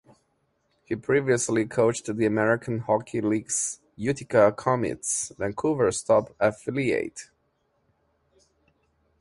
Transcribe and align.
He 0.83 0.95
previously 0.95 1.67
coached 1.67 2.07
the 2.17 2.25
American 2.25 2.79
Hockey 2.79 3.21
League's 3.21 3.81
Utica 3.95 4.51
Comets, 4.51 5.31
Vancouver's 5.37 6.01
top 6.01 6.35
affiliate. 6.39 7.29